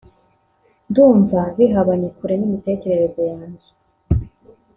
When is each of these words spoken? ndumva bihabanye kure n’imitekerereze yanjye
ndumva 0.89 1.39
bihabanye 1.57 2.07
kure 2.17 2.33
n’imitekerereze 2.37 3.21
yanjye 3.31 3.67